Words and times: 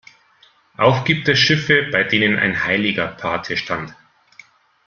Auch 0.77 1.03
gibt 1.05 1.29
es 1.29 1.37
Schiffe, 1.37 1.83
bei 1.91 2.03
denen 2.03 2.39
ein 2.39 2.63
„Heiliger“ 2.63 3.05
Pate 3.05 3.55
stand. 3.55 3.93